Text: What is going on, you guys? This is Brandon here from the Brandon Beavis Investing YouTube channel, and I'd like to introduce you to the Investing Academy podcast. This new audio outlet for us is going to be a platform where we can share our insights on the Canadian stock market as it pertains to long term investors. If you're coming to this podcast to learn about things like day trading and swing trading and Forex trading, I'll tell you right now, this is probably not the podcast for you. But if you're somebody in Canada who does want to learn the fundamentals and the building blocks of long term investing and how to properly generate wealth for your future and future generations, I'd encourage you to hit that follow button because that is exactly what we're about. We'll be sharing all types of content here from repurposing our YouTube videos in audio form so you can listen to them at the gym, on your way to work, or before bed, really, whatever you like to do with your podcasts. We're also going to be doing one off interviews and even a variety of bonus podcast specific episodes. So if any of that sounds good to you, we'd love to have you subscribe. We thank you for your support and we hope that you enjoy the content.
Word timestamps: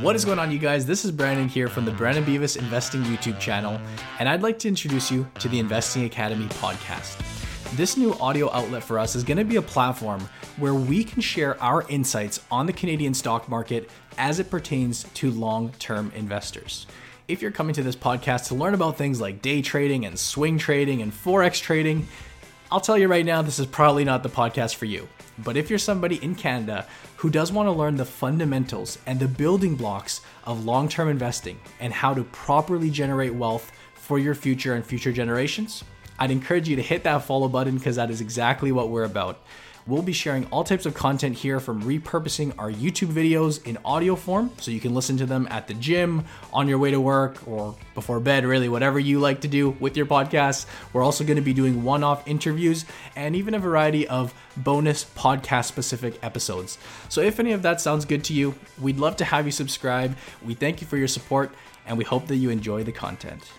What 0.00 0.16
is 0.16 0.24
going 0.24 0.38
on, 0.38 0.50
you 0.50 0.58
guys? 0.58 0.86
This 0.86 1.04
is 1.04 1.12
Brandon 1.12 1.46
here 1.46 1.68
from 1.68 1.84
the 1.84 1.90
Brandon 1.90 2.24
Beavis 2.24 2.56
Investing 2.56 3.02
YouTube 3.02 3.38
channel, 3.38 3.78
and 4.18 4.30
I'd 4.30 4.40
like 4.40 4.58
to 4.60 4.68
introduce 4.68 5.10
you 5.10 5.28
to 5.40 5.48
the 5.48 5.58
Investing 5.58 6.04
Academy 6.04 6.46
podcast. 6.46 7.18
This 7.76 7.98
new 7.98 8.14
audio 8.14 8.50
outlet 8.50 8.82
for 8.82 8.98
us 8.98 9.14
is 9.14 9.24
going 9.24 9.36
to 9.36 9.44
be 9.44 9.56
a 9.56 9.62
platform 9.62 10.26
where 10.56 10.72
we 10.72 11.04
can 11.04 11.20
share 11.20 11.62
our 11.62 11.86
insights 11.90 12.42
on 12.50 12.64
the 12.64 12.72
Canadian 12.72 13.12
stock 13.12 13.46
market 13.50 13.90
as 14.16 14.40
it 14.40 14.48
pertains 14.48 15.04
to 15.14 15.30
long 15.32 15.70
term 15.78 16.10
investors. 16.16 16.86
If 17.28 17.42
you're 17.42 17.50
coming 17.50 17.74
to 17.74 17.82
this 17.82 17.94
podcast 17.94 18.48
to 18.48 18.54
learn 18.54 18.72
about 18.72 18.96
things 18.96 19.20
like 19.20 19.42
day 19.42 19.60
trading 19.60 20.06
and 20.06 20.18
swing 20.18 20.56
trading 20.56 21.02
and 21.02 21.12
Forex 21.12 21.60
trading, 21.60 22.08
I'll 22.72 22.80
tell 22.80 22.96
you 22.96 23.08
right 23.08 23.26
now, 23.26 23.42
this 23.42 23.58
is 23.58 23.66
probably 23.66 24.04
not 24.04 24.22
the 24.22 24.28
podcast 24.28 24.76
for 24.76 24.84
you. 24.84 25.08
But 25.38 25.56
if 25.56 25.70
you're 25.70 25.78
somebody 25.78 26.22
in 26.22 26.36
Canada 26.36 26.86
who 27.16 27.28
does 27.28 27.50
want 27.50 27.66
to 27.66 27.72
learn 27.72 27.96
the 27.96 28.04
fundamentals 28.04 28.96
and 29.06 29.18
the 29.18 29.26
building 29.26 29.74
blocks 29.74 30.20
of 30.44 30.64
long 30.64 30.88
term 30.88 31.08
investing 31.08 31.58
and 31.80 31.92
how 31.92 32.14
to 32.14 32.22
properly 32.22 32.88
generate 32.88 33.34
wealth 33.34 33.72
for 33.94 34.20
your 34.20 34.36
future 34.36 34.74
and 34.74 34.86
future 34.86 35.10
generations, 35.12 35.82
I'd 36.20 36.30
encourage 36.30 36.68
you 36.68 36.76
to 36.76 36.82
hit 36.82 37.02
that 37.02 37.24
follow 37.24 37.48
button 37.48 37.76
because 37.76 37.96
that 37.96 38.08
is 38.08 38.20
exactly 38.20 38.70
what 38.70 38.88
we're 38.88 39.02
about. 39.02 39.40
We'll 39.86 40.02
be 40.02 40.12
sharing 40.12 40.46
all 40.46 40.62
types 40.62 40.86
of 40.86 40.94
content 40.94 41.36
here 41.36 41.58
from 41.58 41.82
repurposing 41.82 42.54
our 42.58 42.70
YouTube 42.70 43.12
videos 43.12 43.66
in 43.66 43.78
audio 43.84 44.14
form 44.14 44.50
so 44.58 44.70
you 44.70 44.80
can 44.80 44.94
listen 44.94 45.16
to 45.16 45.26
them 45.26 45.48
at 45.50 45.68
the 45.68 45.74
gym, 45.74 46.24
on 46.52 46.68
your 46.68 46.78
way 46.78 46.90
to 46.90 47.00
work, 47.00 47.36
or 47.48 47.74
before 47.94 48.20
bed, 48.20 48.44
really, 48.44 48.68
whatever 48.68 48.98
you 48.98 49.18
like 49.18 49.40
to 49.40 49.48
do 49.48 49.70
with 49.80 49.96
your 49.96 50.06
podcasts. 50.06 50.66
We're 50.92 51.02
also 51.02 51.24
going 51.24 51.36
to 51.36 51.42
be 51.42 51.54
doing 51.54 51.82
one 51.82 52.04
off 52.04 52.28
interviews 52.28 52.84
and 53.16 53.34
even 53.34 53.54
a 53.54 53.58
variety 53.58 54.06
of 54.06 54.34
bonus 54.58 55.04
podcast 55.04 55.64
specific 55.64 56.18
episodes. 56.22 56.78
So 57.08 57.20
if 57.22 57.40
any 57.40 57.52
of 57.52 57.62
that 57.62 57.80
sounds 57.80 58.04
good 58.04 58.22
to 58.24 58.34
you, 58.34 58.54
we'd 58.80 58.98
love 58.98 59.16
to 59.16 59.24
have 59.24 59.46
you 59.46 59.52
subscribe. 59.52 60.16
We 60.44 60.54
thank 60.54 60.80
you 60.80 60.86
for 60.86 60.96
your 60.98 61.08
support 61.08 61.52
and 61.86 61.96
we 61.96 62.04
hope 62.04 62.26
that 62.26 62.36
you 62.36 62.50
enjoy 62.50 62.84
the 62.84 62.92
content. 62.92 63.50